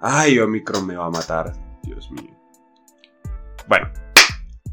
[0.00, 1.52] Ay, Omicron me va a matar.
[1.82, 2.36] Dios mío.
[3.68, 3.88] Bueno,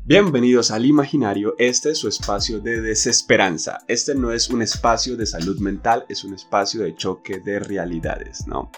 [0.03, 1.55] bienvenidos al imaginario.
[1.57, 3.79] Este es su espacio de desesperanza.
[3.87, 8.47] Este no es un espacio de salud mental, es un espacio de choque de realidades,
[8.47, 8.71] ¿no?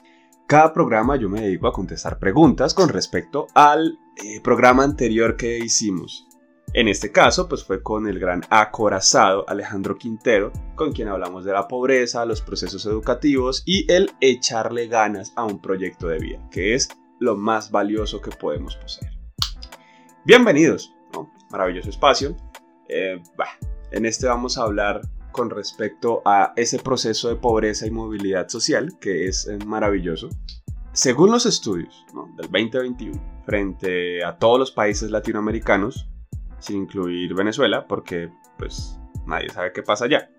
[0.47, 5.57] Cada programa yo me dedico a contestar preguntas con respecto al eh, programa anterior que
[5.57, 6.27] hicimos.
[6.73, 11.51] En este caso, pues fue con el gran acorazado Alejandro Quintero, con quien hablamos de
[11.51, 16.73] la pobreza, los procesos educativos y el echarle ganas a un proyecto de vida, que
[16.73, 16.87] es
[17.19, 19.11] lo más valioso que podemos poseer.
[20.23, 21.29] Bienvenidos, ¿no?
[21.49, 22.37] maravilloso espacio.
[22.87, 23.21] Eh,
[23.91, 25.01] en este vamos a hablar
[25.33, 30.29] con respecto a ese proceso de pobreza y movilidad social, que es eh, maravilloso.
[30.93, 32.05] Según los estudios
[32.37, 36.07] del 2021, frente a todos los países latinoamericanos,
[36.61, 40.29] sin incluir Venezuela, porque pues nadie sabe qué pasa allá.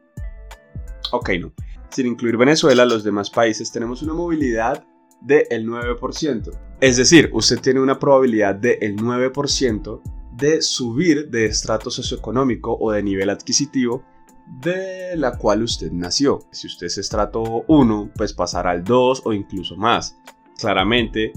[1.13, 1.53] Ok, no.
[1.91, 4.85] Sin incluir Venezuela, los demás países tenemos una movilidad
[5.21, 6.51] del 9%.
[6.81, 10.01] Es decir, usted tiene una probabilidad del 9%
[10.37, 14.03] de subir de estrato socioeconómico o de nivel adquisitivo
[14.47, 16.41] de la cual usted nació.
[16.51, 20.17] Si usted es estrato 1, pues pasará al 2 o incluso más.
[20.59, 21.33] Claramente,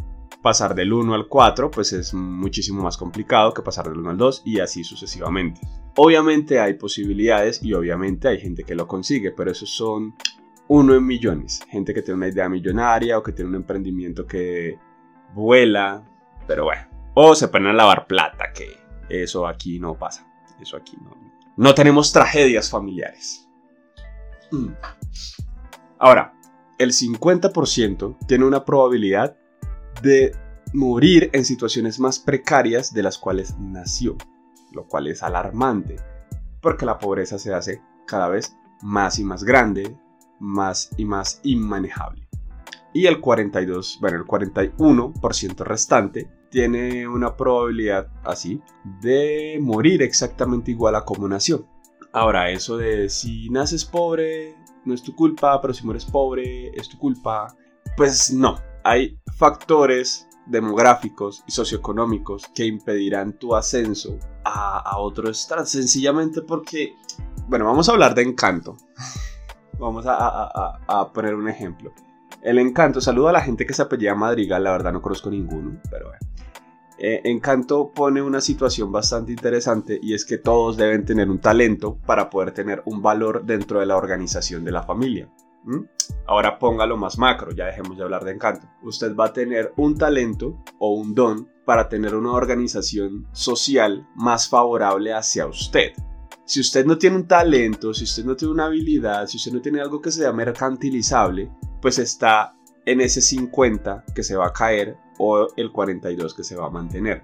[0.46, 4.18] pasar del 1 al 4 pues es muchísimo más complicado que pasar del 1 al
[4.18, 5.60] 2 y así sucesivamente.
[5.96, 10.14] Obviamente hay posibilidades y obviamente hay gente que lo consigue, pero esos son
[10.68, 11.64] uno en millones.
[11.68, 14.78] Gente que tiene una idea millonaria o que tiene un emprendimiento que
[15.34, 16.08] vuela,
[16.46, 16.84] pero bueno.
[17.16, 18.68] O se ponen a lavar plata, que
[19.10, 20.28] eso aquí no pasa.
[20.62, 21.18] Eso aquí no.
[21.58, 23.50] No tenemos tragedias familiares.
[24.52, 24.74] Mm.
[25.98, 26.36] Ahora,
[26.78, 29.38] el 50% tiene una probabilidad
[30.02, 30.36] de
[30.74, 34.18] morir en situaciones más precarias de las cuales nació,
[34.72, 35.96] lo cual es alarmante,
[36.62, 39.98] porque la pobreza se hace cada vez más y más grande,
[40.40, 42.28] más y más inmanejable.
[42.94, 48.62] Y el 42, bueno, el 41% restante tiene una probabilidad así
[49.02, 51.68] de morir exactamente igual a como nació.
[52.14, 54.56] Ahora, eso de si naces pobre,
[54.86, 57.54] no es tu culpa, pero si mueres pobre, es tu culpa.
[57.98, 65.66] Pues no, hay factores demográficos y socioeconómicos que impedirán tu ascenso a, a otro estrato,
[65.66, 66.96] sencillamente porque,
[67.48, 68.78] bueno, vamos a hablar de encanto.
[69.80, 71.94] vamos a, poner un ejemplo.
[72.44, 75.82] El encanto, saludo a la gente que se apellida Madrigal, la verdad no conozco ninguno,
[75.90, 76.20] pero bueno.
[76.98, 81.98] Eh, encanto pone una situación bastante interesante y es que todos deben tener un talento
[82.06, 85.28] para poder tener un valor dentro de la organización de la familia.
[86.28, 88.68] Ahora póngalo más macro, ya dejemos de hablar de encanto.
[88.84, 94.48] Usted va a tener un talento o un don para tener una organización social más
[94.48, 95.94] favorable hacia usted.
[96.46, 99.62] Si usted no tiene un talento, si usted no tiene una habilidad, si usted no
[99.62, 101.52] tiene algo que sea mercantilizable,
[101.82, 102.56] pues está
[102.86, 106.70] en ese 50 que se va a caer o el 42 que se va a
[106.70, 107.24] mantener.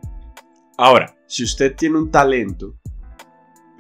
[0.78, 2.81] Ahora, si usted tiene un talento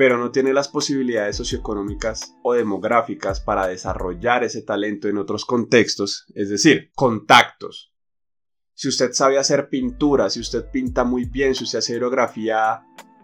[0.01, 6.25] pero no tiene las posibilidades socioeconómicas o demográficas para desarrollar ese talento en otros contextos,
[6.33, 7.93] es decir, contactos.
[8.73, 12.81] Si usted sabe hacer pintura, si usted pinta muy bien, si usted hace aerografía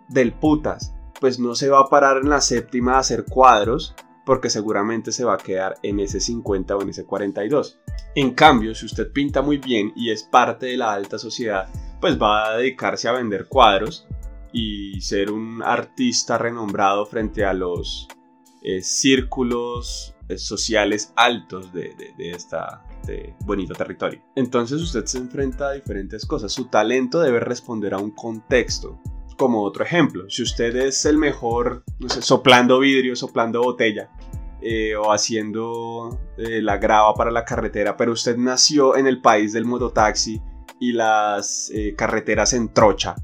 [0.08, 4.52] del putas, pues no se va a parar en la séptima a hacer cuadros, porque
[4.52, 7.80] seguramente se va a quedar en ese 50 o en ese 42.
[8.14, 12.22] En cambio, si usted pinta muy bien y es parte de la alta sociedad, pues
[12.22, 14.07] va a dedicarse a vender cuadros
[14.58, 18.08] y ser un artista renombrado frente a los
[18.64, 24.20] eh, círculos eh, sociales altos de, de, bonito territorio.
[24.36, 26.52] Entonces usted se enfrenta a diferentes cosas.
[26.52, 29.00] Su talento debe responder a un contexto.
[29.38, 34.10] Como otro ejemplo, si usted es el mejor, soplando vidrio, soplando botella,
[34.60, 39.66] eh, o haciendo la grava para la carretera, pero usted nació en el país del
[39.66, 40.42] mototaxi
[40.80, 43.16] y las carreteras en trocha,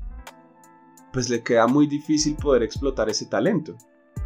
[1.13, 3.77] pues le queda muy difícil poder explotar ese talento.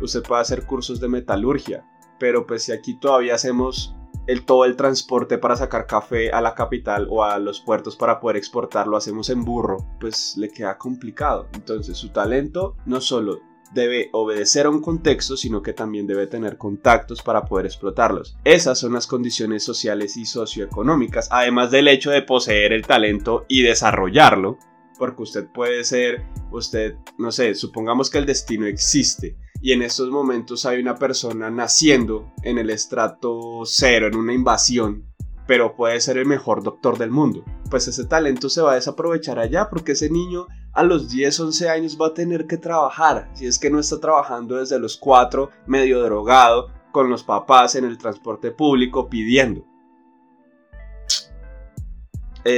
[0.02, 1.86] Usted puede hacer cursos de metalurgia,
[2.18, 3.94] pero pues si aquí todavía hacemos
[4.26, 8.20] el, todo el transporte para sacar café a la capital o a los puertos para
[8.20, 11.48] poder exportarlo hacemos en burro, pues le queda complicado.
[11.54, 13.40] Entonces su talento no solo
[13.74, 18.38] debe obedecer a un contexto, sino que también debe tener contactos para poder explotarlos.
[18.46, 23.64] Esas son las condiciones sociales y socioeconómicas, además del hecho de poseer el talento y
[23.64, 24.58] desarrollarlo,
[24.98, 30.10] porque usted puede ser, usted, no sé, supongamos que el destino existe y en estos
[30.10, 35.06] momentos hay una persona naciendo en el estrato cero, en una invasión,
[35.48, 37.44] pero puede ser el mejor doctor del mundo.
[37.70, 41.70] Pues ese talento se va a desaprovechar allá porque ese niño a los 10, 11
[41.70, 45.50] años va a tener que trabajar, si es que no está trabajando desde los 4,
[45.66, 49.66] medio drogado, con los papás en el transporte público pidiendo.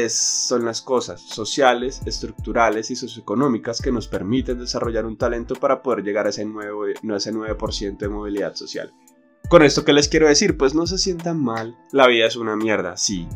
[0.09, 6.03] Son las cosas sociales, estructurales y socioeconómicas que nos permiten desarrollar un talento para poder
[6.03, 8.94] llegar a ese, nuevo, no ese 9% de movilidad social.
[9.50, 12.56] Con esto que les quiero decir, pues no se sientan mal, la vida es una
[12.56, 13.27] mierda, sí.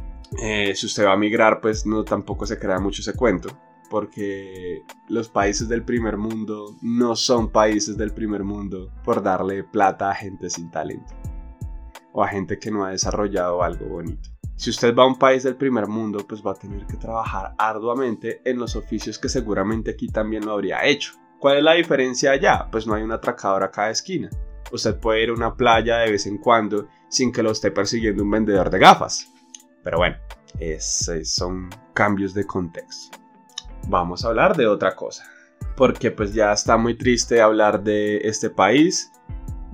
[0.42, 3.50] Eh, si usted va a migrar, pues no tampoco se crea mucho ese cuento,
[3.90, 10.12] porque los países del primer mundo no son países del primer mundo por darle plata
[10.12, 11.14] a gente sin talento
[12.12, 14.33] o a gente que no ha desarrollado algo bonito.
[14.56, 17.54] Si usted va a un país del primer mundo, pues va a tener que trabajar
[17.58, 21.14] arduamente en los oficios que seguramente aquí también lo habría hecho.
[21.40, 22.70] ¿Cuál es la diferencia allá?
[22.72, 24.30] Pues no hay un atracador a cada esquina.
[24.72, 28.24] Usted puede ir a una playa de vez en cuando sin que lo esté persiguiendo
[28.24, 29.32] un vendedor de gafas.
[29.84, 30.16] Pero bueno,
[30.60, 33.18] esos son cambios de contexto.
[33.88, 35.26] Vamos a hablar de otra cosa.
[35.76, 39.12] Porque pues ya está muy triste hablar de este país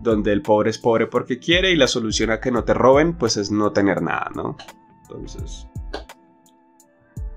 [0.01, 3.18] donde el pobre es pobre porque quiere y la solución a que no te roben
[3.18, 4.56] pues es no tener nada, ¿no?
[5.01, 5.68] Entonces,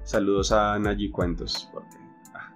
[0.04, 1.70] saludos a Nayi Cuentos.
[2.34, 2.52] Ah.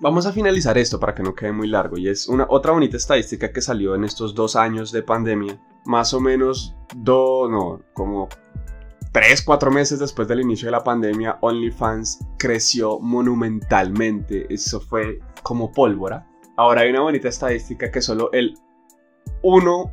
[0.00, 2.96] Vamos a finalizar esto para que no quede muy largo y es una otra bonita
[2.96, 8.28] estadística que salió en estos dos años de pandemia, más o menos dos, no, como
[9.12, 14.52] tres, cuatro meses después del inicio de la pandemia, OnlyFans creció monumentalmente.
[14.52, 16.26] Eso fue como pólvora.
[16.56, 18.58] Ahora hay una bonita estadística que solo el
[19.42, 19.92] 1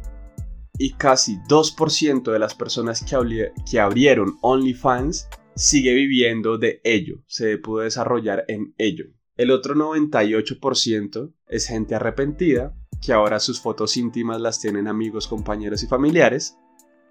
[0.78, 7.82] y casi 2% de las personas que, abrieron OnlyFans sigue viviendo de ello, se pudo
[7.82, 9.06] desarrollar en ello.
[9.38, 15.84] El otro 98% es gente arrepentida, que ahora sus fotos íntimas las tienen amigos, compañeros
[15.84, 16.58] y familiares,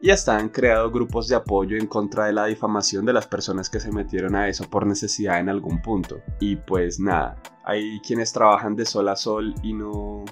[0.00, 3.71] y hasta han creado grupos de apoyo en contra de la difamación de las personas
[3.71, 6.21] que se metieron a eso por necesidad en algún punto.
[6.38, 10.25] Y pues nada, hay quienes trabajan de sol a sol y no,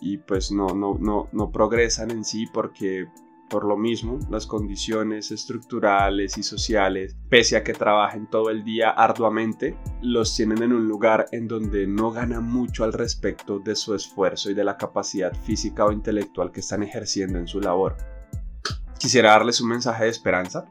[0.00, 3.06] y pues no, no, no, no progresan en sí porque
[3.48, 8.90] por lo mismo, las condiciones estructurales y sociales, pese a que trabajen todo el día
[8.90, 13.94] arduamente, los tienen en un lugar en donde no ganan mucho al respecto de su
[13.94, 17.96] esfuerzo y de la capacidad física o intelectual que están ejerciendo en su labor.
[18.98, 20.66] Quisiera darles un mensaje de esperanza.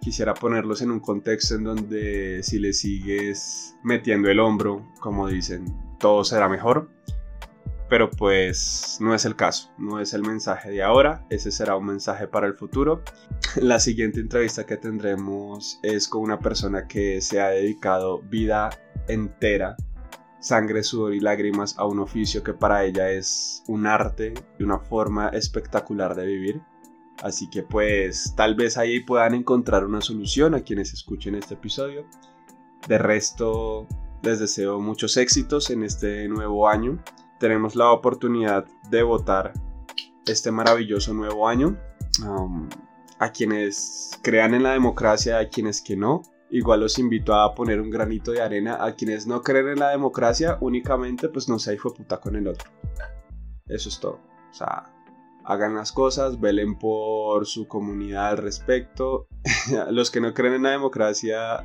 [0.00, 5.64] Quisiera ponerlos en un contexto en donde si les sigues metiendo el hombro, como dicen,
[5.98, 6.90] todo será mejor
[7.88, 11.86] pero pues no es el caso, no es el mensaje de ahora, ese será un
[11.86, 13.02] mensaje para el futuro.
[13.56, 18.70] La siguiente entrevista que tendremos es con una persona que se ha dedicado vida
[19.08, 19.76] entera,
[20.40, 24.78] sangre, sudor y lágrimas a un oficio que para ella es un arte y una
[24.78, 26.62] forma espectacular de vivir.
[27.22, 32.04] Así que pues tal vez ahí puedan encontrar una solución a quienes escuchen este episodio.
[32.88, 33.86] De resto,
[34.22, 37.02] les deseo muchos éxitos en este nuevo año
[37.38, 39.52] tenemos la oportunidad de votar
[40.26, 41.78] este maravilloso nuevo año.
[42.26, 42.68] Um,
[43.18, 46.22] a quienes crean en la democracia, a quienes que no.
[46.50, 48.84] Igual los invito a poner un granito de arena.
[48.84, 52.46] A quienes no creen en la democracia, únicamente pues no se hijo puta con el
[52.48, 52.70] otro.
[53.66, 54.20] Eso es todo.
[54.50, 54.92] O sea,
[55.44, 59.28] hagan las cosas, velen por su comunidad al respecto.
[59.90, 61.64] los que no creen en la democracia,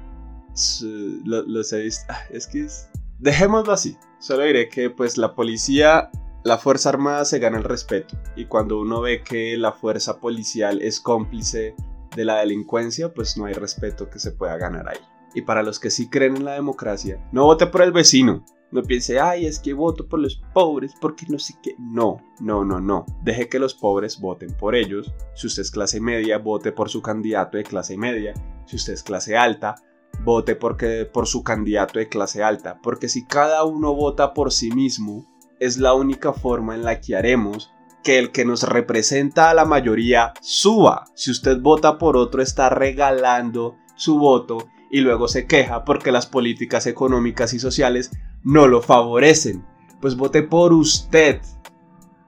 [1.26, 2.14] los he visto.
[2.30, 2.90] Es que es...
[3.22, 3.98] Dejémoslo así.
[4.18, 6.10] Solo diré que pues la policía,
[6.44, 10.82] la Fuerza Armada se gana el respeto y cuando uno ve que la fuerza policial
[10.82, 11.76] es cómplice
[12.16, 14.98] de la delincuencia, pues no hay respeto que se pueda ganar ahí.
[15.36, 18.44] Y para los que sí creen en la democracia, no vote por el vecino.
[18.72, 21.76] No piense, ay, es que voto por los pobres porque no sé qué.
[21.78, 23.06] No, no, no, no.
[23.22, 25.14] Deje que los pobres voten por ellos.
[25.36, 28.34] Si usted es clase media, vote por su candidato de clase media.
[28.66, 29.76] Si usted es clase alta,
[30.24, 34.72] vote porque, por su candidato de clase alta, porque si cada uno vota por sí
[34.72, 35.26] mismo,
[35.60, 37.72] es la única forma en la que haremos
[38.04, 41.06] que el que nos representa a la mayoría suba.
[41.14, 46.26] Si usted vota por otro, está regalando su voto y luego se queja porque las
[46.26, 48.12] políticas económicas y sociales
[48.44, 49.66] no lo favorecen.
[50.02, 51.42] Pues vote por usted.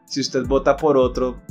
[0.06, 1.42] Si usted vota por otro,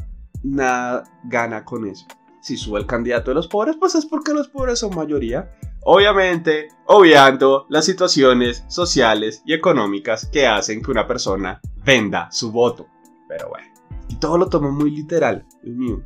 [0.43, 2.07] nada gana con eso.
[2.41, 5.51] Si sube el candidato de los pobres, pues es porque los pobres son mayoría.
[5.85, 12.87] Obviamente, obviando las situaciones sociales y económicas que hacen que una persona venda su voto.
[13.29, 13.69] Pero bueno,
[14.09, 15.45] y todo lo tomo muy literal.
[15.63, 16.03] Dios mío,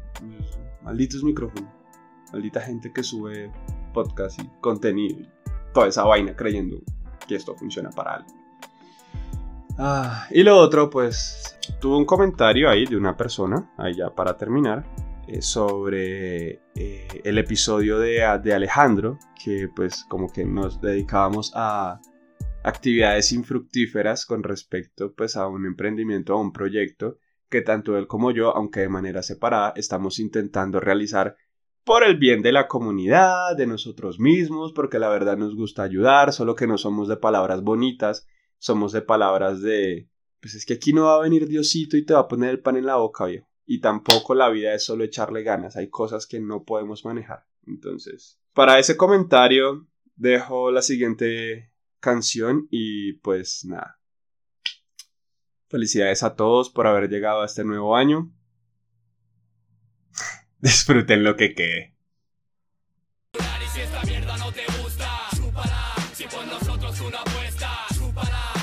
[0.83, 1.71] malditos micrófonos.
[2.33, 3.51] Maldita gente que sube
[3.93, 5.27] podcast y contenido
[5.73, 6.79] toda esa vaina creyendo
[7.29, 8.29] que esto funciona para algo.
[9.79, 14.39] Ah, y lo otro, pues, tuve un comentario ahí de una persona, ahí ya para
[14.39, 14.87] terminar,
[15.29, 22.01] eh, sobre eh, el episodio de, de, Alejandro, que pues como que nos dedicábamos a
[22.65, 27.19] actividades infructíferas con respecto pues a un emprendimiento, a un proyecto
[27.49, 31.37] que tanto él como yo, aunque de manera separada, estamos intentando realizar
[31.85, 36.33] por el bien de la comunidad, de nosotros mismos, porque la verdad nos gusta ayudar,
[36.33, 38.27] solo que no somos de palabras bonitas,
[38.59, 40.09] somos de palabras de,
[40.41, 42.61] pues es que aquí no va a venir Diosito y te va a poner el
[42.61, 46.27] pan en la boca, viejo y tampoco la vida es solo echarle ganas, hay cosas
[46.27, 47.47] que no podemos manejar.
[47.67, 54.01] Entonces, para ese comentario dejo la siguiente canción y pues nada.
[55.69, 58.33] Felicidades a todos por haber llegado a este nuevo año.
[60.61, 61.97] Disfruten lo que quede.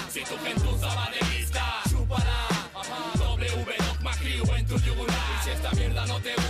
[0.10, 0.24] Si
[6.07, 6.42] no te